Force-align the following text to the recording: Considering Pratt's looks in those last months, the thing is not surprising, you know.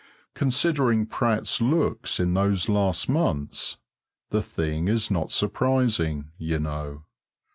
Considering 0.33 1.05
Pratt's 1.05 1.61
looks 1.61 2.19
in 2.19 2.33
those 2.33 2.67
last 2.67 3.07
months, 3.07 3.77
the 4.31 4.41
thing 4.41 4.87
is 4.87 5.11
not 5.11 5.31
surprising, 5.31 6.31
you 6.39 6.57
know. 6.57 7.05